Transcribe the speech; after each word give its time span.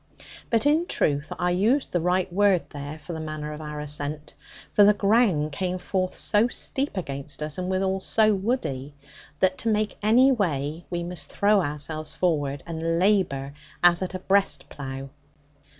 But 0.49 0.65
in 0.65 0.87
truth 0.87 1.31
I 1.37 1.51
used 1.51 1.91
the 1.91 2.01
right 2.01 2.33
word 2.33 2.63
there 2.71 2.97
for 2.97 3.13
the 3.13 3.19
manner 3.19 3.53
of 3.53 3.61
our 3.61 3.79
ascent, 3.79 4.33
for 4.73 4.83
the 4.83 4.95
ground 4.95 5.51
came 5.51 5.77
forth 5.77 6.17
so 6.17 6.47
steep 6.47 6.97
against 6.97 7.43
us, 7.43 7.59
and 7.59 7.69
withal 7.69 7.99
so 8.01 8.33
woody, 8.33 8.95
that 9.41 9.59
to 9.59 9.67
make 9.69 9.99
any 10.01 10.31
way 10.31 10.85
we 10.89 11.03
must 11.03 11.31
throw 11.31 11.61
ourselves 11.61 12.15
forward, 12.15 12.63
and 12.65 12.97
labour 12.97 13.53
as 13.83 14.01
at 14.01 14.15
a 14.15 14.19
breast 14.19 14.67
plough. 14.69 15.11